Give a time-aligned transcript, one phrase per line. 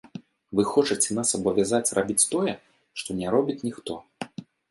[0.59, 2.53] Вы хочаце нас абавязаць рабіць тое,
[3.01, 4.01] што не робіць ніхто.